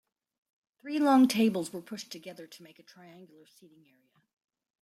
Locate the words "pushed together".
1.83-2.47